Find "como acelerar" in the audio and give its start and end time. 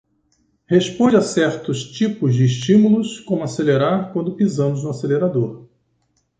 3.19-4.11